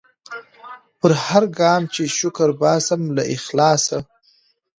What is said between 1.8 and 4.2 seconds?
چي شکر باسم له اخلاصه